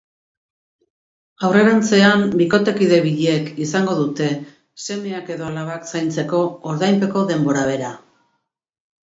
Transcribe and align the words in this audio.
Aurrerantzean, 1.49 2.23
bikotekide 2.39 2.99
biek 3.07 3.51
izango 3.67 3.99
dute 3.99 4.31
semeak 4.87 5.31
edo 5.37 5.47
alabak 5.51 5.87
zaintzeko 5.93 6.41
ordainpeko 6.73 7.25
denbora 7.35 7.69
bera. 7.71 7.95